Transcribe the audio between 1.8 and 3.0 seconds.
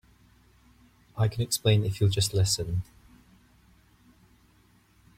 if you'll just listen.